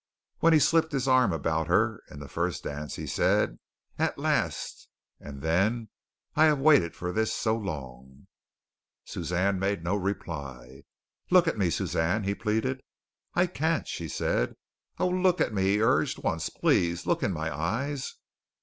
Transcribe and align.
When 0.39 0.51
he 0.53 0.57
slipped 0.57 0.93
his 0.93 1.07
arm 1.07 1.31
about 1.31 1.67
her 1.67 2.01
in 2.09 2.19
the 2.19 2.27
first 2.27 2.63
dance 2.63 2.95
he 2.95 3.05
said, 3.05 3.59
"At 3.99 4.17
last!" 4.17 4.87
And 5.19 5.43
then: 5.43 5.89
"I 6.35 6.45
have 6.45 6.57
waited 6.57 6.95
for 6.95 7.11
this 7.11 7.31
so 7.31 7.55
long." 7.55 8.25
Suzanne 9.05 9.59
made 9.59 9.83
no 9.83 9.95
reply. 9.95 10.85
"Look 11.29 11.47
at 11.47 11.59
me, 11.59 11.69
Suzanne," 11.69 12.23
he 12.23 12.33
pleaded. 12.33 12.81
"I 13.35 13.45
can't," 13.45 13.87
she 13.87 14.07
said. 14.07 14.55
"Oh, 14.97 15.07
look 15.07 15.39
at 15.39 15.53
me," 15.53 15.65
he 15.65 15.81
urged, 15.83 16.23
"once, 16.23 16.49
please. 16.49 17.05
Look 17.05 17.21
in 17.21 17.31
my 17.31 17.55
eyes." 17.55 18.15